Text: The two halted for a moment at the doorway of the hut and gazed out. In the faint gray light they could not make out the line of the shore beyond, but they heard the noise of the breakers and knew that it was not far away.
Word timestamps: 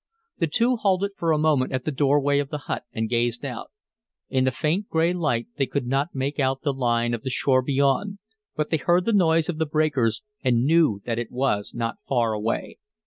The 0.39 0.47
two 0.47 0.77
halted 0.77 1.11
for 1.15 1.31
a 1.31 1.37
moment 1.37 1.73
at 1.73 1.85
the 1.85 1.91
doorway 1.91 2.39
of 2.39 2.49
the 2.49 2.57
hut 2.57 2.85
and 2.91 3.07
gazed 3.07 3.45
out. 3.45 3.69
In 4.31 4.45
the 4.45 4.51
faint 4.51 4.89
gray 4.89 5.13
light 5.13 5.49
they 5.57 5.67
could 5.67 5.85
not 5.85 6.15
make 6.15 6.39
out 6.39 6.63
the 6.63 6.73
line 6.73 7.13
of 7.13 7.21
the 7.21 7.29
shore 7.29 7.61
beyond, 7.61 8.17
but 8.55 8.71
they 8.71 8.77
heard 8.77 9.05
the 9.05 9.13
noise 9.13 9.47
of 9.47 9.59
the 9.59 9.67
breakers 9.67 10.23
and 10.43 10.65
knew 10.65 11.01
that 11.05 11.19
it 11.19 11.29
was 11.31 11.75
not 11.75 11.97
far 12.09 12.33
away. 12.33 12.79